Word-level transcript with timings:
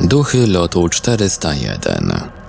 Duchy 0.00 0.46
lotu 0.46 0.80
401 0.80 2.41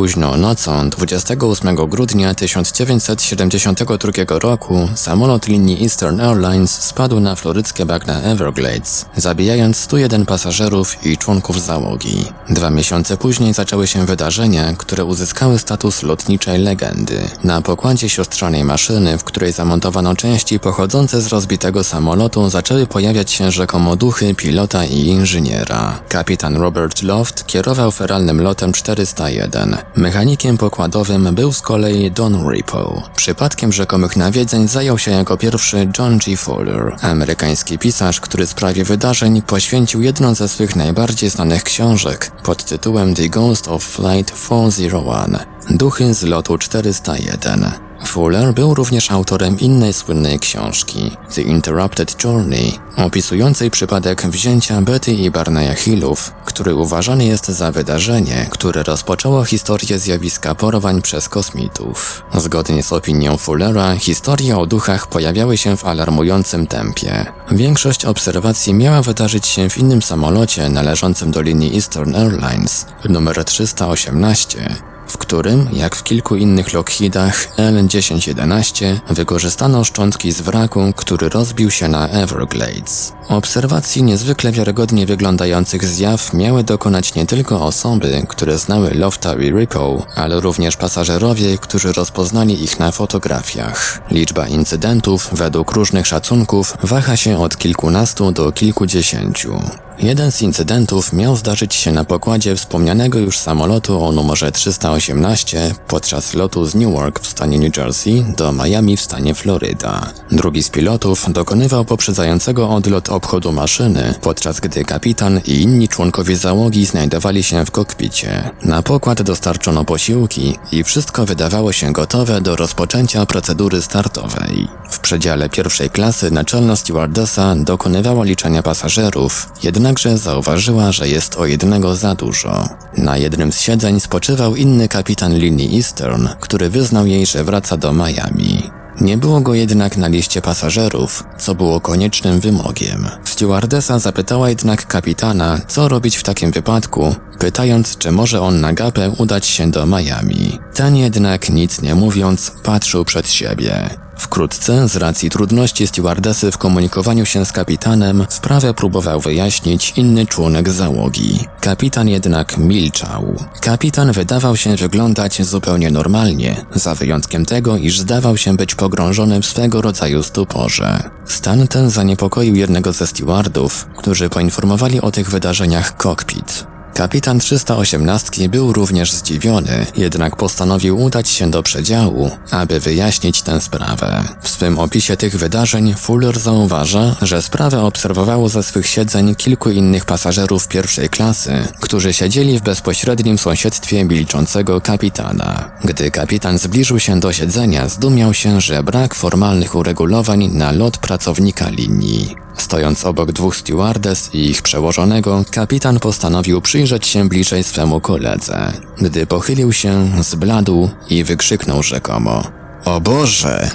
Późno 0.00 0.36
nocą 0.36 0.90
28 0.90 1.76
grudnia 1.76 2.34
1972 2.34 4.38
roku 4.38 4.88
samolot 4.94 5.48
linii 5.48 5.82
Eastern 5.82 6.20
Airlines 6.20 6.70
spadł 6.70 7.20
na 7.20 7.36
floryckie 7.36 7.86
bagna 7.86 8.22
Everglades, 8.22 9.06
zabijając 9.16 9.76
101 9.76 10.26
pasażerów 10.26 11.06
i 11.06 11.18
członków 11.18 11.62
załogi. 11.62 12.24
Dwa 12.50 12.70
miesiące 12.70 13.16
później 13.16 13.54
zaczęły 13.54 13.86
się 13.86 14.06
wydarzenia, 14.06 14.72
które 14.72 15.04
uzyskały 15.04 15.58
status 15.58 16.02
lotniczej 16.02 16.58
legendy. 16.58 17.20
Na 17.44 17.62
pokładzie 17.62 18.08
siostrzanej 18.08 18.64
maszyny, 18.64 19.18
w 19.18 19.24
której 19.24 19.52
zamontowano 19.52 20.16
części 20.16 20.60
pochodzące 20.60 21.20
z 21.20 21.26
rozbitego 21.26 21.84
samolotu, 21.84 22.50
zaczęły 22.50 22.86
pojawiać 22.86 23.30
się 23.30 23.50
rzekomo 23.50 23.96
duchy 23.96 24.34
pilota 24.34 24.84
i 24.84 25.06
inżyniera. 25.06 26.00
Kapitan 26.08 26.56
Robert 26.56 27.02
Loft 27.02 27.46
kierował 27.46 27.90
feralnym 27.90 28.42
lotem 28.42 28.72
401. 28.72 29.89
Mechanikiem 29.96 30.58
pokładowym 30.58 31.34
był 31.34 31.52
z 31.52 31.60
kolei 31.60 32.10
Don 32.10 32.50
Ripo. 32.50 33.02
Przypadkiem 33.16 33.72
rzekomych 33.72 34.16
nawiedzeń 34.16 34.68
zajął 34.68 34.98
się 34.98 35.10
jako 35.10 35.36
pierwszy 35.36 35.88
John 35.98 36.18
G. 36.18 36.36
Fowler, 36.36 36.96
amerykański 37.02 37.78
pisarz, 37.78 38.20
który 38.20 38.46
sprawie 38.46 38.84
wydarzeń 38.84 39.42
poświęcił 39.42 40.02
jedną 40.02 40.34
ze 40.34 40.48
swych 40.48 40.76
najbardziej 40.76 41.30
znanych 41.30 41.62
książek 41.62 42.32
pod 42.42 42.64
tytułem 42.64 43.14
The 43.14 43.28
Ghost 43.28 43.68
of 43.68 43.84
Flight 43.84 44.34
401 44.46 45.59
Duchy 45.70 46.14
z 46.14 46.22
lotu 46.22 46.58
401. 46.58 47.70
Fuller 48.06 48.54
był 48.54 48.74
również 48.74 49.10
autorem 49.10 49.60
innej 49.60 49.92
słynnej 49.92 50.38
książki, 50.38 51.16
The 51.34 51.42
Interrupted 51.42 52.24
Journey, 52.24 52.78
opisującej 52.96 53.70
przypadek 53.70 54.26
wzięcia 54.26 54.80
Betty 54.80 55.12
i 55.12 55.30
Barneya 55.30 55.74
Hillów, 55.74 56.32
który 56.44 56.74
uważany 56.74 57.24
jest 57.24 57.48
za 57.48 57.72
wydarzenie, 57.72 58.46
które 58.50 58.82
rozpoczęło 58.82 59.44
historię 59.44 59.98
zjawiska 59.98 60.54
porwań 60.54 61.02
przez 61.02 61.28
kosmitów. 61.28 62.22
Zgodnie 62.34 62.82
z 62.82 62.92
opinią 62.92 63.36
Fullera, 63.36 63.96
historie 63.96 64.58
o 64.58 64.66
duchach 64.66 65.06
pojawiały 65.06 65.56
się 65.56 65.76
w 65.76 65.84
alarmującym 65.84 66.66
tempie. 66.66 67.26
Większość 67.50 68.04
obserwacji 68.04 68.74
miała 68.74 69.02
wydarzyć 69.02 69.46
się 69.46 69.70
w 69.70 69.78
innym 69.78 70.02
samolocie 70.02 70.68
należącym 70.68 71.30
do 71.30 71.42
linii 71.42 71.74
Eastern 71.74 72.14
Airlines, 72.16 72.86
numer 73.08 73.44
318, 73.44 74.76
w 75.10 75.18
którym, 75.18 75.68
jak 75.72 75.96
w 75.96 76.02
kilku 76.02 76.36
innych 76.36 76.72
Lockheedach 76.72 77.48
L-1011, 77.56 78.96
wykorzystano 79.10 79.84
szczątki 79.84 80.32
z 80.32 80.40
wraku, 80.40 80.92
który 80.96 81.28
rozbił 81.28 81.70
się 81.70 81.88
na 81.88 82.08
Everglades. 82.08 83.12
Obserwacji 83.28 84.02
niezwykle 84.02 84.52
wiarygodnie 84.52 85.06
wyglądających 85.06 85.84
zjaw 85.84 86.34
miały 86.34 86.64
dokonać 86.64 87.14
nie 87.14 87.26
tylko 87.26 87.64
osoby, 87.64 88.22
które 88.28 88.58
znały 88.58 88.94
Lofta 88.94 89.34
i 89.34 89.50
Ripple, 89.50 90.02
ale 90.14 90.40
również 90.40 90.76
pasażerowie, 90.76 91.58
którzy 91.58 91.92
rozpoznali 91.92 92.64
ich 92.64 92.78
na 92.78 92.92
fotografiach. 92.92 94.00
Liczba 94.10 94.46
incydentów, 94.48 95.28
według 95.32 95.72
różnych 95.72 96.06
szacunków, 96.06 96.76
waha 96.82 97.16
się 97.16 97.38
od 97.38 97.56
kilkunastu 97.56 98.32
do 98.32 98.52
kilkudziesięciu. 98.52 99.60
Jeden 100.02 100.32
z 100.32 100.42
incydentów 100.42 101.12
miał 101.12 101.36
zdarzyć 101.36 101.74
się 101.74 101.92
na 101.92 102.04
pokładzie 102.04 102.56
wspomnianego 102.56 103.18
już 103.18 103.38
samolotu 103.38 104.04
o 104.04 104.12
numerze 104.12 104.52
318 104.52 105.74
podczas 105.88 106.34
lotu 106.34 106.66
z 106.66 106.74
Newark 106.74 107.20
w 107.20 107.26
stanie 107.26 107.58
New 107.58 107.76
Jersey 107.76 108.24
do 108.36 108.52
Miami 108.52 108.96
w 108.96 109.00
stanie 109.00 109.34
Floryda. 109.34 110.12
Drugi 110.32 110.62
z 110.62 110.70
pilotów 110.70 111.32
dokonywał 111.32 111.84
poprzedzającego 111.84 112.70
odlot 112.70 113.08
obchodu 113.08 113.52
maszyny, 113.52 114.14
podczas 114.20 114.60
gdy 114.60 114.84
kapitan 114.84 115.40
i 115.46 115.62
inni 115.62 115.88
członkowie 115.88 116.36
załogi 116.36 116.86
znajdowali 116.86 117.42
się 117.42 117.64
w 117.64 117.70
kokpicie. 117.70 118.50
Na 118.62 118.82
pokład 118.82 119.22
dostarczono 119.22 119.84
posiłki 119.84 120.58
i 120.72 120.84
wszystko 120.84 121.26
wydawało 121.26 121.72
się 121.72 121.92
gotowe 121.92 122.40
do 122.40 122.56
rozpoczęcia 122.56 123.26
procedury 123.26 123.82
startowej. 123.82 124.68
W 124.90 125.00
przedziale 125.00 125.48
pierwszej 125.48 125.90
klasy 125.90 126.30
naczelna 126.30 126.76
stewardessa 126.76 127.54
dokonywała 127.56 128.24
liczenia 128.24 128.62
pasażerów, 128.62 129.48
jednakże 129.90 130.18
zauważyła, 130.18 130.92
że 130.92 131.08
jest 131.08 131.36
o 131.36 131.46
jednego 131.46 131.96
za 131.96 132.14
dużo. 132.14 132.68
Na 132.96 133.16
jednym 133.16 133.52
z 133.52 133.60
siedzeń 133.60 134.00
spoczywał 134.00 134.56
inny 134.56 134.88
kapitan 134.88 135.38
linii 135.38 135.76
Eastern, 135.76 136.28
który 136.40 136.68
wyznał 136.68 137.06
jej, 137.06 137.26
że 137.26 137.44
wraca 137.44 137.76
do 137.76 137.92
Miami. 137.92 138.70
Nie 139.00 139.16
było 139.18 139.40
go 139.40 139.54
jednak 139.54 139.96
na 139.96 140.08
liście 140.08 140.42
pasażerów, 140.42 141.24
co 141.38 141.54
było 141.54 141.80
koniecznym 141.80 142.40
wymogiem. 142.40 143.08
Stewardesa 143.24 143.98
zapytała 143.98 144.48
jednak 144.48 144.86
kapitana, 144.86 145.58
co 145.68 145.88
robić 145.88 146.16
w 146.16 146.22
takim 146.22 146.50
wypadku, 146.50 147.14
pytając, 147.38 147.98
czy 147.98 148.12
może 148.12 148.40
on 148.40 148.60
na 148.60 148.72
gapę 148.72 149.10
udać 149.10 149.46
się 149.46 149.70
do 149.70 149.86
Miami. 149.86 150.58
Ten 150.74 150.96
jednak 150.96 151.50
nic 151.50 151.82
nie 151.82 151.94
mówiąc, 151.94 152.52
patrzył 152.62 153.04
przed 153.04 153.30
siebie. 153.30 153.90
Wkrótce, 154.20 154.88
z 154.88 154.96
racji 154.96 155.30
trudności 155.30 155.86
stewardesy 155.86 156.52
w 156.52 156.58
komunikowaniu 156.58 157.26
się 157.26 157.46
z 157.46 157.52
kapitanem, 157.52 158.26
sprawę 158.28 158.74
próbował 158.74 159.20
wyjaśnić 159.20 159.92
inny 159.96 160.26
członek 160.26 160.70
załogi. 160.70 161.44
Kapitan 161.60 162.08
jednak 162.08 162.58
milczał. 162.58 163.34
Kapitan 163.60 164.12
wydawał 164.12 164.56
się 164.56 164.76
wyglądać 164.76 165.42
zupełnie 165.42 165.90
normalnie, 165.90 166.64
za 166.74 166.94
wyjątkiem 166.94 167.46
tego, 167.46 167.76
iż 167.76 167.98
zdawał 167.98 168.36
się 168.36 168.56
być 168.56 168.74
pogrążony 168.74 169.42
w 169.42 169.46
swego 169.46 169.82
rodzaju 169.82 170.22
stuporze. 170.22 171.10
Stan 171.24 171.68
ten 171.68 171.90
zaniepokoił 171.90 172.54
jednego 172.54 172.92
ze 172.92 173.06
stewardów, 173.06 173.86
którzy 173.96 174.28
poinformowali 174.28 175.00
o 175.00 175.10
tych 175.10 175.30
wydarzeniach 175.30 175.96
kokpit. 175.96 176.66
Kapitan 176.94 177.38
318 177.38 178.48
był 178.48 178.72
również 178.72 179.12
zdziwiony, 179.12 179.86
jednak 179.96 180.36
postanowił 180.36 181.02
udać 181.02 181.28
się 181.28 181.50
do 181.50 181.62
przedziału, 181.62 182.30
aby 182.50 182.80
wyjaśnić 182.80 183.42
tę 183.42 183.60
sprawę. 183.60 184.24
W 184.42 184.48
swym 184.48 184.78
opisie 184.78 185.16
tych 185.16 185.36
wydarzeń 185.36 185.94
Fuller 185.94 186.38
zauważa, 186.38 187.16
że 187.22 187.42
sprawę 187.42 187.82
obserwowało 187.82 188.48
ze 188.48 188.62
swych 188.62 188.86
siedzeń 188.86 189.34
kilku 189.34 189.70
innych 189.70 190.04
pasażerów 190.04 190.68
pierwszej 190.68 191.08
klasy, 191.08 191.52
którzy 191.80 192.12
siedzieli 192.12 192.58
w 192.58 192.62
bezpośrednim 192.62 193.38
sąsiedztwie 193.38 194.04
milczącego 194.04 194.80
kapitana. 194.80 195.70
Gdy 195.84 196.10
kapitan 196.10 196.58
zbliżył 196.58 196.98
się 196.98 197.20
do 197.20 197.32
siedzenia, 197.32 197.88
zdumiał 197.88 198.34
się, 198.34 198.60
że 198.60 198.82
brak 198.82 199.14
formalnych 199.14 199.74
uregulowań 199.74 200.48
na 200.48 200.72
lot 200.72 200.98
pracownika 200.98 201.68
linii. 201.68 202.36
Stojąc 202.56 203.04
obok 203.04 203.32
dwóch 203.32 203.56
stewardes 203.56 204.34
i 204.34 204.50
ich 204.50 204.62
przełożonego, 204.62 205.44
kapitan 205.50 206.00
postanowił 206.00 206.60
przyjrzeć 206.60 207.06
się 207.06 207.28
bliżej 207.28 207.64
swemu 207.64 208.00
koledze. 208.00 208.72
Gdy 209.00 209.26
pochylił 209.26 209.72
się, 209.72 210.10
zbladł 210.20 210.90
i 211.10 211.24
wykrzyknął 211.24 211.82
rzekomo: 211.82 212.42
O 212.84 213.00
Boże! 213.00 213.70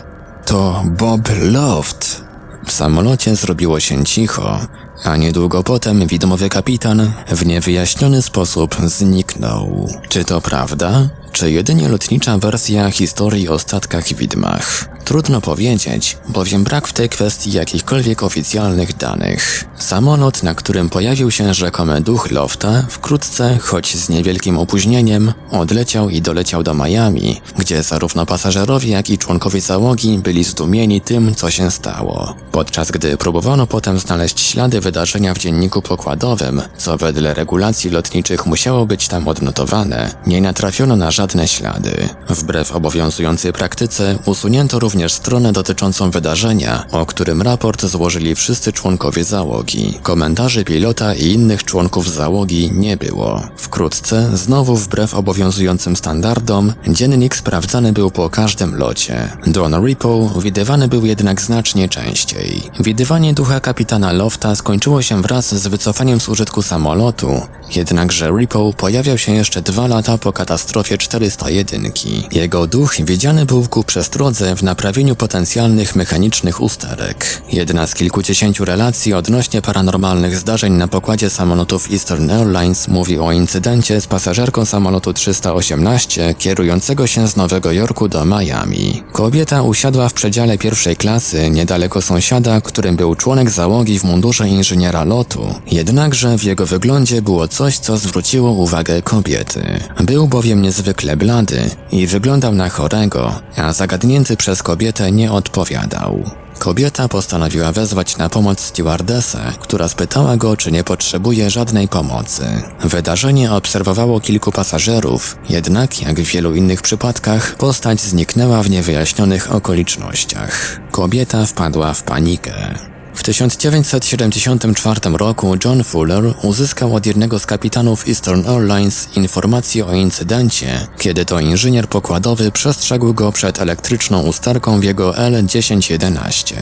To 0.46 0.84
Bob 0.86 1.30
Loft! 1.42 2.26
W 2.66 2.72
samolocie 2.72 3.36
zrobiło 3.36 3.80
się 3.80 4.04
cicho, 4.04 4.60
a 5.04 5.18
niedługo 5.18 5.64
potem 5.64 6.08
widmowy 6.08 6.50
kapitan 6.50 7.12
w 7.28 7.46
niewyjaśniony 7.46 8.22
sposób 8.22 8.76
zniknął. 8.86 9.90
Czy 10.10 10.26
to 10.26 10.42
prawda? 10.42 11.10
Czy 11.32 11.52
jedynie 11.52 11.90
lotnicza 11.90 12.38
wersja 12.38 12.92
historii 12.92 13.50
o 13.50 13.60
statkach 13.60 14.14
widmach? 14.14 14.95
Trudno 15.06 15.42
powiedzieć, 15.42 16.18
bowiem 16.30 16.64
brak 16.64 16.88
w 16.88 16.94
tej 16.94 17.10
kwestii 17.10 17.52
jakichkolwiek 17.52 18.24
oficjalnych 18.24 18.98
danych. 18.98 19.66
Samolot, 19.78 20.44
na 20.44 20.56
którym 20.56 20.90
pojawił 20.90 21.32
się 21.32 21.54
rzekomy 21.54 22.02
duch 22.02 22.32
Lofta, 22.32 22.86
wkrótce, 22.90 23.58
choć 23.62 23.96
z 23.96 24.10
niewielkim 24.10 24.58
opóźnieniem, 24.58 25.34
odleciał 25.52 26.10
i 26.10 26.22
doleciał 26.22 26.64
do 26.64 26.74
Miami, 26.74 27.42
gdzie 27.58 27.84
zarówno 27.84 28.26
pasażerowie, 28.26 28.90
jak 28.90 29.10
i 29.10 29.18
członkowie 29.18 29.62
załogi 29.62 30.18
byli 30.18 30.44
zdumieni 30.44 31.02
tym, 31.02 31.36
co 31.36 31.52
się 31.52 31.72
stało. 31.72 32.36
Podczas 32.52 32.92
gdy 32.92 33.18
próbowano 33.18 33.68
potem 33.68 34.00
znaleźć 34.00 34.40
ślady 34.40 34.82
wydarzenia 34.82 35.34
w 35.34 35.38
dzienniku 35.38 35.82
pokładowym, 35.82 36.62
co 36.78 36.98
wedle 36.98 37.34
regulacji 37.34 37.90
lotniczych 37.90 38.46
musiało 38.46 38.86
być 38.86 39.08
tam 39.08 39.28
odnotowane, 39.28 40.12
nie 40.28 40.42
natrafiono 40.42 40.96
na 40.96 41.12
żadne 41.12 41.48
ślady. 41.48 42.10
Wbrew 42.30 42.72
obowiązującej 42.72 43.54
praktyce 43.54 44.18
usunięto 44.26 44.80
również 44.80 44.95
również 44.96 45.14
stronę 45.14 45.54
dotyczącą 45.54 46.12
wydarzenia, 46.12 46.86
o 46.92 47.06
którym 47.06 47.42
raport 47.42 47.86
złożyli 47.86 48.36
wszyscy 48.36 48.74
członkowie 48.74 49.24
załogi. 49.24 50.00
Komentarzy 50.04 50.64
pilota 50.64 51.16
i 51.16 51.26
innych 51.26 51.64
członków 51.64 52.14
załogi 52.14 52.72
nie 52.74 52.98
było. 52.98 53.42
Wkrótce, 53.58 54.38
znowu 54.38 54.76
wbrew 54.76 55.14
obowiązującym 55.14 55.96
standardom, 55.96 56.74
dziennik 56.88 57.36
sprawdzany 57.36 57.94
był 57.94 58.12
po 58.12 58.30
każdym 58.30 58.76
locie. 58.76 59.38
Don 59.48 59.86
Ripo 59.86 60.30
widywany 60.40 60.88
był 60.88 61.06
jednak 61.06 61.42
znacznie 61.42 61.90
częściej. 61.90 62.62
Widywanie 62.80 63.34
ducha 63.34 63.60
kapitana 63.60 64.12
Lofta 64.12 64.56
skończyło 64.56 65.02
się 65.02 65.22
wraz 65.22 65.56
z 65.56 65.68
wycofaniem 65.68 66.20
z 66.20 66.30
użytku 66.30 66.62
samolotu, 66.62 67.42
jednakże 67.76 68.30
Ripo 68.40 68.74
pojawiał 68.78 69.18
się 69.18 69.32
jeszcze 69.32 69.62
dwa 69.62 69.88
lata 69.88 70.18
po 70.18 70.34
katastrofie 70.34 70.98
401. 70.98 71.92
Jego 72.32 72.68
duch 72.68 72.96
widziany 73.00 73.46
był 73.46 73.68
ku 73.68 73.84
przestrodze 73.84 74.56
w 74.56 74.64
naprawieniu 74.64 74.85
naprawieniu 74.86 75.16
potencjalnych 75.16 75.96
mechanicznych 75.96 76.62
usterek. 76.62 77.42
Jedna 77.52 77.88
z 77.88 77.96
kilkudziesięciu 77.96 78.66
relacji 78.66 79.14
odnośnie 79.14 79.62
paranormalnych 79.62 80.36
zdarzeń 80.36 80.74
na 80.74 80.88
pokładzie 80.88 81.30
samolotów 81.30 81.92
Eastern 81.92 82.30
Airlines 82.30 82.88
mówi 82.88 83.20
o 83.20 83.32
incydencie 83.32 84.02
z 84.02 84.08
pasażerką 84.08 84.66
samolotu 84.66 85.14
318 85.14 86.34
kierującego 86.34 87.08
się 87.08 87.28
z 87.28 87.36
Nowego 87.36 87.72
Jorku 87.72 88.08
do 88.08 88.26
Miami. 88.26 89.04
Kobieta 89.12 89.62
usiadła 89.62 90.10
w 90.10 90.14
przedziale 90.14 90.58
pierwszej 90.58 90.96
klasy 90.96 91.50
niedaleko 91.50 92.02
sąsiada, 92.02 92.62
którym 92.62 92.96
był 92.96 93.16
członek 93.16 93.50
załogi 93.50 94.00
w 94.00 94.04
mundurze 94.04 94.50
inżyniera 94.50 95.04
lotu. 95.04 95.56
Jednakże 95.72 96.38
w 96.38 96.44
jego 96.44 96.66
wyglądzie 96.66 97.22
było 97.22 97.48
coś, 97.48 97.80
co 97.80 97.98
zwróciło 97.98 98.52
uwagę 98.52 99.02
kobiety. 99.02 99.80
Był 100.04 100.28
bowiem 100.28 100.62
niezwykle 100.62 101.18
blady 101.18 101.70
i 101.92 102.08
wyglądał 102.08 102.56
na 102.56 102.70
chorego, 102.70 103.42
a 103.58 103.74
zagadnięty 103.74 104.38
przez 104.38 104.64
kobietę 104.64 104.75
nie 105.12 105.32
odpowiadał. 105.32 106.24
Kobieta 106.60 107.08
postanowiła 107.08 107.72
wezwać 107.72 108.18
na 108.18 108.30
pomoc 108.30 108.60
stewardesę, 108.60 109.40
która 109.60 109.88
spytała 109.88 110.38
go, 110.38 110.58
czy 110.58 110.72
nie 110.72 110.84
potrzebuje 110.84 111.50
żadnej 111.50 111.88
pomocy. 111.88 112.46
Wydarzenie 112.84 113.52
obserwowało 113.52 114.20
kilku 114.20 114.52
pasażerów, 114.52 115.38
jednak 115.50 116.02
jak 116.02 116.20
w 116.22 116.32
wielu 116.32 116.56
innych 116.56 116.82
przypadkach, 116.82 117.56
postać 117.56 118.02
zniknęła 118.02 118.64
w 118.64 118.70
niewyjaśnionych 118.70 119.56
okolicznościach. 119.56 120.80
Kobieta 120.92 121.46
wpadła 121.46 121.94
w 121.94 122.04
panikę. 122.04 122.95
W 123.16 123.24
1974 123.24 125.02
roku 125.14 125.56
John 125.66 125.84
Fuller 125.84 126.34
uzyskał 126.42 126.96
od 126.96 127.06
jednego 127.06 127.40
z 127.40 127.46
kapitanów 127.46 128.08
Eastern 128.08 128.48
Airlines 128.50 129.08
informację 129.16 129.86
o 129.86 129.94
incydencie, 129.94 130.88
kiedy 130.98 131.26
to 131.26 131.40
inżynier 131.40 131.88
pokładowy 131.88 132.52
przestrzegł 132.52 133.14
go 133.14 133.32
przed 133.32 133.60
elektryczną 133.60 134.22
usterką 134.22 134.80
w 134.80 134.84
jego 134.84 135.12
L1011. 135.12 136.56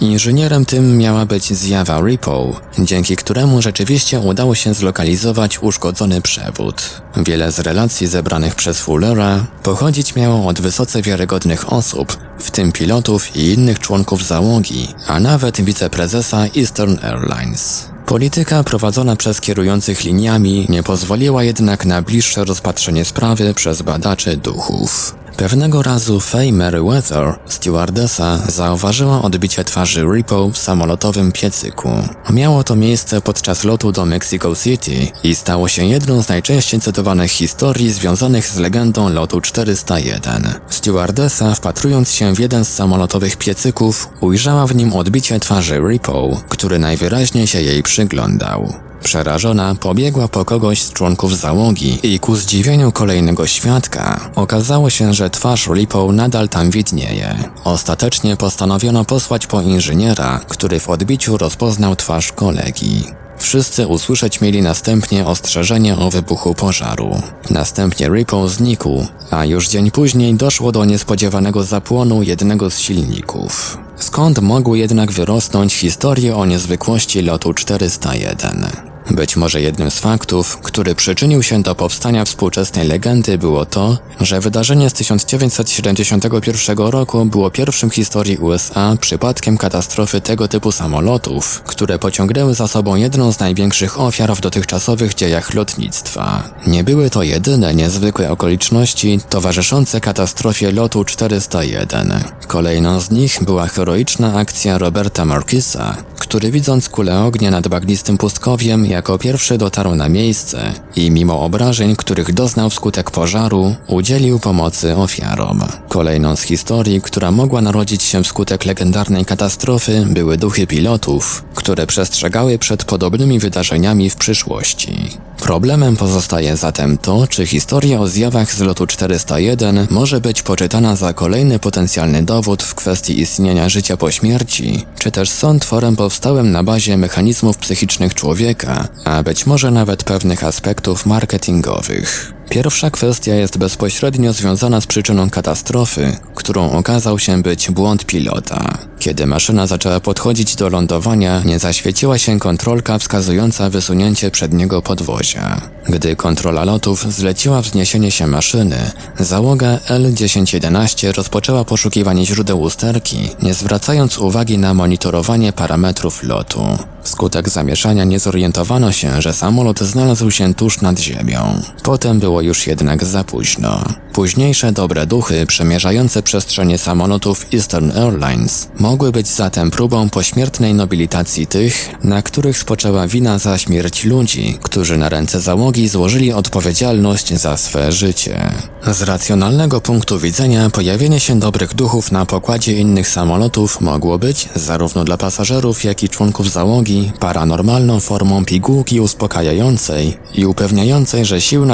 Inżynierem 0.00 0.64
tym 0.64 0.98
miała 0.98 1.26
być 1.26 1.52
zjawa 1.52 2.00
Ripple, 2.00 2.52
dzięki 2.78 3.16
któremu 3.16 3.62
rzeczywiście 3.62 4.20
udało 4.20 4.54
się 4.54 4.74
zlokalizować 4.74 5.62
uszkodzony 5.62 6.20
przewód. 6.20 7.02
Wiele 7.16 7.52
z 7.52 7.58
relacji 7.58 8.06
zebranych 8.06 8.54
przez 8.54 8.80
Fullera 8.80 9.46
pochodzić 9.62 10.14
miało 10.14 10.46
od 10.46 10.60
wysoce 10.60 11.02
wiarygodnych 11.02 11.72
osób, 11.72 12.16
w 12.38 12.50
tym 12.50 12.72
pilotów 12.72 13.36
i 13.36 13.52
innych 13.52 13.78
członków 13.78 14.26
załogi, 14.26 14.88
a 15.06 15.20
nawet 15.20 15.58
wiceprezesa 15.98 16.46
Eastern 16.56 16.96
Airlines. 17.02 17.90
Polityka 18.06 18.64
prowadzona 18.64 19.16
przez 19.16 19.40
kierujących 19.40 20.04
liniami 20.04 20.66
nie 20.68 20.82
pozwoliła 20.82 21.44
jednak 21.44 21.84
na 21.84 22.02
bliższe 22.02 22.44
rozpatrzenie 22.44 23.04
sprawy 23.04 23.54
przez 23.54 23.82
badaczy 23.82 24.36
duchów. 24.36 25.14
Pewnego 25.38 25.82
razu 25.82 26.20
Faye 26.20 26.52
Meriwether, 26.52 27.38
stewardesa, 27.46 28.38
zauważyła 28.48 29.22
odbicie 29.22 29.64
twarzy 29.64 30.06
Repo 30.06 30.50
w 30.50 30.58
samolotowym 30.58 31.32
piecyku. 31.32 31.90
Miało 32.30 32.64
to 32.64 32.76
miejsce 32.76 33.20
podczas 33.20 33.64
lotu 33.64 33.92
do 33.92 34.06
Mexico 34.06 34.56
City 34.56 35.06
i 35.22 35.34
stało 35.34 35.68
się 35.68 35.84
jedną 35.84 36.22
z 36.22 36.28
najczęściej 36.28 36.80
cytowanych 36.80 37.30
historii 37.30 37.90
związanych 37.90 38.46
z 38.46 38.56
legendą 38.56 39.08
lotu 39.08 39.40
401. 39.40 40.48
Stewardesa, 40.68 41.54
wpatrując 41.54 42.12
się 42.12 42.34
w 42.34 42.38
jeden 42.38 42.64
z 42.64 42.74
samolotowych 42.74 43.36
piecyków, 43.36 44.08
ujrzała 44.20 44.66
w 44.66 44.74
nim 44.74 44.92
odbicie 44.92 45.40
twarzy 45.40 45.80
Repo, 45.80 46.42
który 46.48 46.78
najwyraźniej 46.78 47.46
się 47.46 47.62
jej 47.62 47.82
przyglądał. 47.82 48.87
Przerażona 49.02 49.74
pobiegła 49.74 50.28
po 50.28 50.44
kogoś 50.44 50.82
z 50.82 50.92
członków 50.92 51.38
załogi 51.38 51.98
i 52.02 52.18
ku 52.18 52.36
zdziwieniu 52.36 52.92
kolejnego 52.92 53.46
świadka 53.46 54.30
okazało 54.34 54.90
się, 54.90 55.14
że 55.14 55.30
twarz 55.30 55.66
Ripo 55.66 56.12
nadal 56.12 56.48
tam 56.48 56.70
widnieje. 56.70 57.36
Ostatecznie 57.64 58.36
postanowiono 58.36 59.04
posłać 59.04 59.46
po 59.46 59.62
inżyniera, 59.62 60.40
który 60.48 60.80
w 60.80 60.88
odbiciu 60.88 61.36
rozpoznał 61.36 61.96
twarz 61.96 62.32
kolegi. 62.32 63.04
Wszyscy 63.38 63.86
usłyszeć 63.86 64.40
mieli 64.40 64.62
następnie 64.62 65.26
ostrzeżenie 65.26 65.96
o 65.96 66.10
wybuchu 66.10 66.54
pożaru. 66.54 67.22
Następnie 67.50 68.08
Ripo 68.08 68.48
znikł, 68.48 69.06
a 69.30 69.44
już 69.44 69.68
dzień 69.68 69.90
później 69.90 70.34
doszło 70.34 70.72
do 70.72 70.84
niespodziewanego 70.84 71.62
zapłonu 71.64 72.22
jednego 72.22 72.70
z 72.70 72.78
silników. 72.78 73.78
Skąd 73.98 74.38
mogły 74.38 74.78
jednak 74.78 75.12
wyrosnąć 75.12 75.74
historie 75.74 76.36
o 76.36 76.46
niezwykłości 76.46 77.22
lotu 77.22 77.54
401? 77.54 78.97
Być 79.10 79.36
może 79.36 79.60
jednym 79.60 79.90
z 79.90 79.98
faktów, 79.98 80.58
który 80.58 80.94
przyczynił 80.94 81.42
się 81.42 81.62
do 81.62 81.74
powstania 81.74 82.24
współczesnej 82.24 82.88
legendy 82.88 83.38
było 83.38 83.66
to, 83.66 83.98
że 84.20 84.40
wydarzenie 84.40 84.90
z 84.90 84.92
1971 84.92 86.78
roku 86.78 87.24
było 87.24 87.50
pierwszym 87.50 87.90
w 87.90 87.94
historii 87.94 88.36
USA 88.36 88.96
przypadkiem 89.00 89.58
katastrofy 89.58 90.20
tego 90.20 90.48
typu 90.48 90.72
samolotów, 90.72 91.62
które 91.66 91.98
pociągnęły 91.98 92.54
za 92.54 92.68
sobą 92.68 92.96
jedną 92.96 93.32
z 93.32 93.40
największych 93.40 94.00
ofiar 94.00 94.36
w 94.36 94.40
dotychczasowych 94.40 95.14
dziejach 95.14 95.54
lotnictwa. 95.54 96.42
Nie 96.66 96.84
były 96.84 97.10
to 97.10 97.22
jedyne 97.22 97.74
niezwykłe 97.74 98.30
okoliczności 98.30 99.20
towarzyszące 99.28 100.00
katastrofie 100.00 100.72
lotu 100.72 101.04
401. 101.04 102.24
Kolejną 102.46 103.00
z 103.00 103.10
nich 103.10 103.38
była 103.44 103.66
heroiczna 103.66 104.34
akcja 104.34 104.78
Roberta 104.78 105.24
Marquisa, 105.24 105.96
który 106.28 106.50
widząc 106.50 106.88
kulę 106.88 107.20
ognia 107.20 107.50
nad 107.50 107.68
bagnistym 107.68 108.18
pustkowiem 108.18 108.86
jako 108.86 109.18
pierwszy 109.18 109.58
dotarł 109.58 109.94
na 109.94 110.08
miejsce 110.08 110.72
i 110.96 111.10
mimo 111.10 111.40
obrażeń, 111.40 111.96
których 111.96 112.32
doznał 112.32 112.70
wskutek 112.70 113.10
pożaru, 113.10 113.74
udzielił 113.86 114.38
pomocy 114.38 114.96
ofiarom. 114.96 115.64
Kolejną 115.88 116.36
z 116.36 116.42
historii, 116.42 117.00
która 117.00 117.30
mogła 117.30 117.60
narodzić 117.60 118.02
się 118.02 118.24
wskutek 118.24 118.64
legendarnej 118.64 119.24
katastrofy, 119.24 120.06
były 120.10 120.36
duchy 120.36 120.66
pilotów, 120.66 121.44
które 121.54 121.86
przestrzegały 121.86 122.58
przed 122.58 122.84
podobnymi 122.84 123.38
wydarzeniami 123.38 124.10
w 124.10 124.16
przyszłości. 124.16 125.18
Problemem 125.48 125.96
pozostaje 125.96 126.56
zatem 126.56 126.98
to, 126.98 127.26
czy 127.26 127.46
historia 127.46 128.00
o 128.00 128.08
zjawach 128.08 128.54
z 128.54 128.60
lotu 128.60 128.86
401 128.86 129.86
może 129.90 130.20
być 130.20 130.42
poczytana 130.42 130.96
za 130.96 131.12
kolejny 131.12 131.58
potencjalny 131.58 132.22
dowód 132.22 132.62
w 132.62 132.74
kwestii 132.74 133.20
istnienia 133.20 133.68
życia 133.68 133.96
po 133.96 134.10
śmierci, 134.10 134.84
czy 134.98 135.10
też 135.10 135.30
są 135.30 135.58
tworem 135.58 135.96
powstałym 135.96 136.52
na 136.52 136.62
bazie 136.62 136.96
mechanizmów 136.96 137.58
psychicznych 137.58 138.14
człowieka, 138.14 138.88
a 139.04 139.22
być 139.22 139.46
może 139.46 139.70
nawet 139.70 140.04
pewnych 140.04 140.44
aspektów 140.44 141.06
marketingowych. 141.06 142.37
Pierwsza 142.50 142.90
kwestia 142.90 143.34
jest 143.34 143.58
bezpośrednio 143.58 144.32
związana 144.32 144.80
z 144.80 144.86
przyczyną 144.86 145.30
katastrofy, 145.30 146.16
którą 146.34 146.70
okazał 146.70 147.18
się 147.18 147.42
być 147.42 147.70
błąd 147.70 148.04
pilota. 148.06 148.78
Kiedy 148.98 149.26
maszyna 149.26 149.66
zaczęła 149.66 150.00
podchodzić 150.00 150.56
do 150.56 150.68
lądowania, 150.68 151.42
nie 151.44 151.58
zaświeciła 151.58 152.18
się 152.18 152.38
kontrolka 152.38 152.98
wskazująca 152.98 153.70
wysunięcie 153.70 154.30
przedniego 154.30 154.82
podwozia. 154.82 155.60
Gdy 155.88 156.16
kontrola 156.16 156.64
lotów 156.64 157.12
zleciła 157.12 157.62
wzniesienie 157.62 158.10
się 158.10 158.26
maszyny, 158.26 158.90
załoga 159.18 159.78
L-1011 159.88 161.12
rozpoczęła 161.16 161.64
poszukiwanie 161.64 162.26
źródeł 162.26 162.60
usterki, 162.60 163.30
nie 163.42 163.54
zwracając 163.54 164.18
uwagi 164.18 164.58
na 164.58 164.74
monitorowanie 164.74 165.52
parametrów 165.52 166.22
lotu. 166.22 166.78
Wskutek 167.02 167.48
zamieszania 167.48 168.04
nie 168.04 168.18
zorientowano 168.18 168.92
się, 168.92 169.22
że 169.22 169.32
samolot 169.32 169.80
znalazł 169.80 170.30
się 170.30 170.54
tuż 170.54 170.80
nad 170.80 170.98
ziemią. 170.98 171.62
Potem 171.82 172.20
było 172.20 172.37
już 172.40 172.66
jednak 172.66 173.04
za 173.04 173.24
późno. 173.24 173.84
Późniejsze 174.12 174.72
dobre 174.72 175.06
duchy 175.06 175.46
przemierzające 175.46 176.22
przestrzenie 176.22 176.78
samolotów 176.78 177.46
Eastern 177.54 177.90
Airlines 177.98 178.68
mogły 178.78 179.12
być 179.12 179.28
zatem 179.28 179.70
próbą 179.70 180.10
pośmiertnej 180.10 180.74
nobilitacji 180.74 181.46
tych, 181.46 181.94
na 182.04 182.22
których 182.22 182.58
spoczęła 182.58 183.06
wina 183.08 183.38
za 183.38 183.58
śmierć 183.58 184.04
ludzi, 184.04 184.58
którzy 184.62 184.98
na 184.98 185.08
ręce 185.08 185.40
załogi 185.40 185.88
złożyli 185.88 186.32
odpowiedzialność 186.32 187.34
za 187.34 187.56
swe 187.56 187.92
życie. 187.92 188.52
Z 188.86 189.02
racjonalnego 189.02 189.80
punktu 189.80 190.18
widzenia 190.18 190.70
pojawienie 190.70 191.20
się 191.20 191.40
dobrych 191.40 191.74
duchów 191.74 192.12
na 192.12 192.26
pokładzie 192.26 192.78
innych 192.78 193.08
samolotów 193.08 193.80
mogło 193.80 194.18
być, 194.18 194.48
zarówno 194.54 195.04
dla 195.04 195.16
pasażerów, 195.16 195.84
jak 195.84 196.02
i 196.02 196.08
członków 196.08 196.50
załogi, 196.52 197.12
paranormalną 197.20 198.00
formą 198.00 198.44
pigułki 198.44 199.00
uspokajającej 199.00 200.16
i 200.34 200.46
upewniającej, 200.46 201.24
że 201.24 201.40
siły 201.40 201.66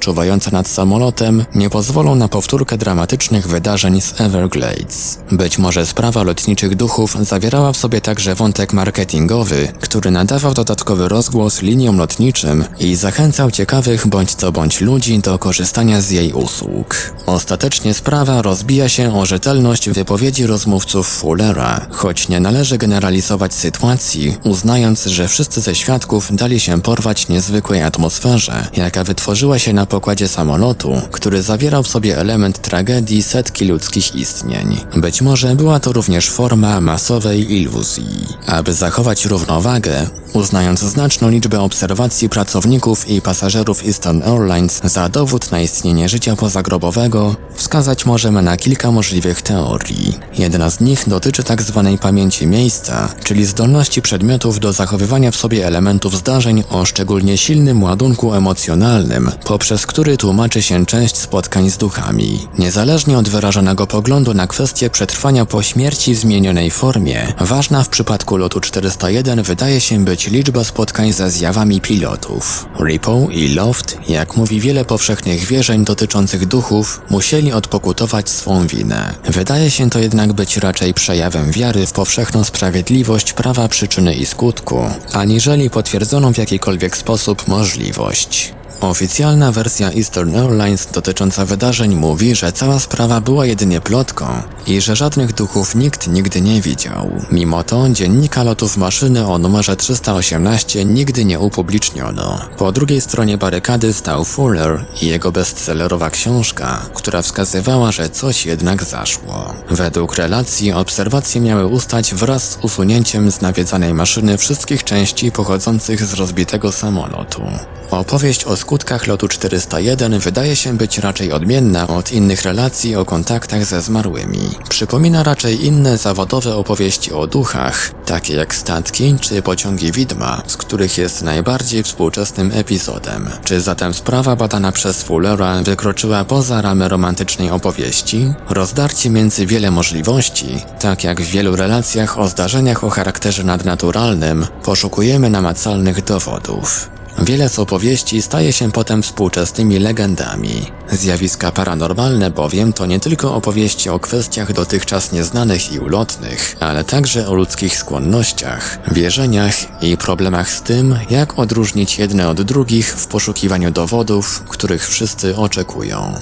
czuwające 0.00 0.50
nad 0.50 0.68
samolotem 0.68 1.44
nie 1.54 1.70
pozwolą 1.70 2.14
na 2.14 2.28
powtórkę 2.28 2.78
dramatycznych 2.78 3.48
wydarzeń 3.48 4.00
z 4.00 4.20
Everglades. 4.20 5.18
Być 5.32 5.58
może 5.58 5.86
sprawa 5.86 6.22
lotniczych 6.22 6.74
duchów 6.76 7.16
zawierała 7.20 7.72
w 7.72 7.76
sobie 7.76 8.00
także 8.00 8.34
wątek 8.34 8.72
marketingowy, 8.72 9.68
który 9.80 10.10
nadawał 10.10 10.54
dodatkowy 10.54 11.08
rozgłos 11.08 11.62
liniom 11.62 11.98
lotniczym 11.98 12.64
i 12.78 12.96
zachęcał 12.96 13.50
ciekawych 13.50 14.06
bądź 14.06 14.34
co 14.34 14.52
bądź 14.52 14.80
ludzi 14.80 15.18
do 15.18 15.38
korzystania 15.38 16.00
z 16.00 16.10
jej 16.10 16.32
usług. 16.32 17.12
Ostatecznie 17.26 17.94
sprawa 17.94 18.42
rozbija 18.42 18.88
się 18.88 19.18
o 19.18 19.26
rzetelność 19.26 19.90
wypowiedzi 19.90 20.46
rozmówców 20.46 21.08
Fullera, 21.08 21.86
choć 21.90 22.28
nie 22.28 22.40
należy 22.40 22.78
generalizować 22.78 23.54
sytuacji, 23.54 24.36
uznając, 24.44 25.04
że 25.04 25.28
wszyscy 25.28 25.60
ze 25.60 25.74
świadków 25.74 26.36
dali 26.36 26.60
się 26.60 26.82
porwać 26.82 27.28
niezwykłej 27.28 27.82
atmosferze, 27.82 28.68
jaka 28.76 29.04
wytworzyła 29.04 29.58
się 29.58 29.65
się 29.66 29.72
na 29.72 29.86
pokładzie 29.86 30.28
samolotu, 30.28 30.92
który 31.10 31.42
zawierał 31.42 31.82
w 31.82 31.88
sobie 31.88 32.18
element 32.18 32.62
tragedii 32.62 33.22
setki 33.22 33.64
ludzkich 33.64 34.14
istnień. 34.14 34.80
Być 34.96 35.22
może 35.22 35.56
była 35.56 35.80
to 35.80 35.92
również 35.92 36.30
forma 36.30 36.80
masowej 36.80 37.52
iluzji. 37.52 38.26
Aby 38.46 38.74
zachować 38.74 39.24
równowagę, 39.24 40.06
uznając 40.32 40.80
znaczną 40.80 41.28
liczbę 41.28 41.60
obserwacji 41.60 42.28
pracowników 42.28 43.08
i 43.08 43.20
pasażerów 43.22 43.84
Eastern 43.86 44.22
Airlines 44.22 44.80
za 44.84 45.08
dowód 45.08 45.50
na 45.50 45.60
istnienie 45.60 46.08
życia 46.08 46.36
pozagrobowego, 46.36 47.36
wskazać 47.54 48.06
możemy 48.06 48.42
na 48.42 48.56
kilka 48.56 48.90
możliwych 48.90 49.42
teorii. 49.42 50.18
Jedna 50.38 50.70
z 50.70 50.80
nich 50.80 51.04
dotyczy 51.06 51.42
tzw. 51.42 51.82
Tak 51.90 52.00
pamięci 52.00 52.46
miejsca, 52.46 53.08
czyli 53.24 53.44
zdolności 53.44 54.02
przedmiotów 54.02 54.60
do 54.60 54.72
zachowywania 54.72 55.30
w 55.30 55.36
sobie 55.36 55.66
elementów 55.66 56.16
zdarzeń 56.16 56.64
o 56.70 56.84
szczególnie 56.84 57.38
silnym 57.38 57.82
ładunku 57.82 58.34
emocjonalnym, 58.34 59.30
poprzez 59.56 59.86
który 59.86 60.16
tłumaczy 60.16 60.62
się 60.62 60.86
część 60.86 61.16
spotkań 61.16 61.70
z 61.70 61.76
duchami. 61.76 62.48
Niezależnie 62.58 63.18
od 63.18 63.28
wyrażonego 63.28 63.86
poglądu 63.86 64.34
na 64.34 64.46
kwestię 64.46 64.90
przetrwania 64.90 65.46
po 65.46 65.62
śmierci 65.62 66.14
w 66.14 66.18
zmienionej 66.18 66.70
formie, 66.70 67.32
ważna 67.40 67.82
w 67.82 67.88
przypadku 67.88 68.36
lotu 68.36 68.60
401 68.60 69.42
wydaje 69.42 69.80
się 69.80 70.04
być 70.04 70.26
liczba 70.26 70.64
spotkań 70.64 71.12
ze 71.12 71.30
zjawami 71.30 71.80
pilotów. 71.80 72.66
Ripple 72.80 73.26
i 73.30 73.54
Loft, 73.54 73.98
jak 74.08 74.36
mówi 74.36 74.60
wiele 74.60 74.84
powszechnych 74.84 75.44
wierzeń 75.44 75.84
dotyczących 75.84 76.46
duchów, 76.46 77.00
musieli 77.10 77.52
odpokutować 77.52 78.30
swą 78.30 78.66
winę. 78.66 79.14
Wydaje 79.24 79.70
się 79.70 79.90
to 79.90 79.98
jednak 79.98 80.32
być 80.32 80.56
raczej 80.56 80.94
przejawem 80.94 81.50
wiary 81.52 81.86
w 81.86 81.92
powszechną 81.92 82.44
sprawiedliwość 82.44 83.32
prawa 83.32 83.68
przyczyny 83.68 84.14
i 84.14 84.26
skutku, 84.26 84.90
aniżeli 85.12 85.70
potwierdzoną 85.70 86.32
w 86.32 86.38
jakikolwiek 86.38 86.96
sposób 86.96 87.48
możliwość. 87.48 88.55
Oficjalna 88.80 89.52
wersja 89.52 89.90
Eastern 89.92 90.36
Airlines 90.36 90.88
dotycząca 90.92 91.44
wydarzeń 91.44 91.94
mówi, 91.94 92.34
że 92.34 92.52
cała 92.52 92.78
sprawa 92.78 93.20
była 93.20 93.46
jedynie 93.46 93.80
plotką 93.80 94.26
i 94.66 94.80
że 94.80 94.96
żadnych 94.96 95.32
duchów 95.32 95.74
nikt 95.74 96.08
nigdy 96.08 96.40
nie 96.40 96.60
widział. 96.62 97.10
Mimo 97.32 97.64
to 97.64 97.88
dziennika 97.88 98.42
lotów 98.42 98.76
maszyny 98.76 99.28
o 99.28 99.38
numerze 99.38 99.76
318 99.76 100.84
nigdy 100.84 101.24
nie 101.24 101.40
upubliczniono. 101.40 102.40
Po 102.58 102.72
drugiej 102.72 103.00
stronie 103.00 103.38
barykady 103.38 103.92
stał 103.92 104.24
Fuller 104.24 104.84
i 105.02 105.06
jego 105.06 105.32
bestsellerowa 105.32 106.10
książka, 106.10 106.86
która 106.94 107.22
wskazywała, 107.22 107.92
że 107.92 108.10
coś 108.10 108.46
jednak 108.46 108.84
zaszło. 108.84 109.54
Według 109.70 110.16
relacji 110.16 110.72
obserwacje 110.72 111.40
miały 111.40 111.66
ustać 111.66 112.14
wraz 112.14 112.50
z 112.50 112.58
usunięciem 112.62 113.30
z 113.30 113.40
nawiedzanej 113.40 113.94
maszyny 113.94 114.38
wszystkich 114.38 114.84
części 114.84 115.32
pochodzących 115.32 116.04
z 116.04 116.14
rozbitego 116.14 116.72
samolotu. 116.72 117.42
Opowieść 117.90 118.44
o 118.44 118.56
skutkach 118.66 119.06
lotu 119.06 119.28
401 119.28 120.18
wydaje 120.18 120.56
się 120.56 120.76
być 120.76 120.98
raczej 120.98 121.32
odmienna 121.32 121.88
od 121.88 122.12
innych 122.12 122.42
relacji 122.42 122.96
o 122.96 123.04
kontaktach 123.04 123.64
ze 123.64 123.82
zmarłymi. 123.82 124.50
Przypomina 124.68 125.22
raczej 125.22 125.64
inne 125.66 125.98
zawodowe 125.98 126.54
opowieści 126.56 127.12
o 127.12 127.26
duchach, 127.26 127.90
takie 128.06 128.34
jak 128.34 128.54
statki 128.54 129.14
czy 129.20 129.42
pociągi 129.42 129.92
widma, 129.92 130.42
z 130.46 130.56
których 130.56 130.98
jest 130.98 131.22
najbardziej 131.22 131.82
współczesnym 131.82 132.50
epizodem. 132.54 133.30
Czy 133.44 133.60
zatem 133.60 133.94
sprawa 133.94 134.36
badana 134.36 134.72
przez 134.72 135.02
Fullera 135.02 135.62
wykroczyła 135.62 136.24
poza 136.24 136.62
ramy 136.62 136.88
romantycznej 136.88 137.50
opowieści? 137.50 138.32
Rozdarcie 138.48 139.10
między 139.10 139.46
wiele 139.46 139.70
możliwości, 139.70 140.62
tak 140.80 141.04
jak 141.04 141.20
w 141.20 141.30
wielu 141.30 141.56
relacjach 141.56 142.18
o 142.18 142.28
zdarzeniach 142.28 142.84
o 142.84 142.90
charakterze 142.90 143.44
nadnaturalnym, 143.44 144.46
poszukujemy 144.64 145.30
namacalnych 145.30 146.04
dowodów. 146.04 146.95
Wiele 147.18 147.48
z 147.48 147.58
opowieści 147.58 148.22
staje 148.22 148.52
się 148.52 148.72
potem 148.72 149.02
współczesnymi 149.02 149.78
legendami. 149.78 150.72
Zjawiska 150.90 151.52
paranormalne 151.52 152.30
bowiem 152.30 152.72
to 152.72 152.86
nie 152.86 153.00
tylko 153.00 153.34
opowieści 153.34 153.90
o 153.90 153.98
kwestiach 153.98 154.52
dotychczas 154.52 155.12
nieznanych 155.12 155.72
i 155.72 155.78
ulotnych, 155.78 156.56
ale 156.60 156.84
także 156.84 157.28
o 157.28 157.34
ludzkich 157.34 157.78
skłonnościach, 157.78 158.78
wierzeniach 158.92 159.82
i 159.82 159.96
problemach 159.96 160.50
z 160.50 160.62
tym, 160.62 160.98
jak 161.10 161.38
odróżnić 161.38 161.98
jedne 161.98 162.28
od 162.28 162.42
drugich 162.42 162.94
w 162.94 163.06
poszukiwaniu 163.06 163.70
dowodów, 163.70 164.42
których 164.48 164.88
wszyscy 164.88 165.36
oczekują. 165.36 166.14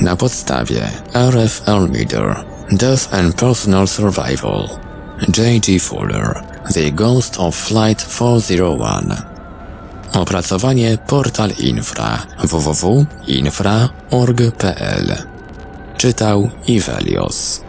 Na 0.00 0.16
podstawie 0.16 0.90
R.F. 1.14 1.62
Elmider 1.66 2.44
Death 2.72 3.14
and 3.14 3.34
Personal 3.36 3.88
Survival 3.88 4.68
J.G. 5.38 5.80
Fuller 5.80 6.49
The 6.72 6.92
Ghost 6.92 7.38
of 7.38 7.56
Flight 7.56 8.02
401 8.02 9.22
Opracowanie 10.12 10.98
Portal 11.06 11.52
Infra 11.58 12.26
www.infra.org.pl 12.42 15.12
Czytał 15.96 16.50
Ivelios 16.66 17.60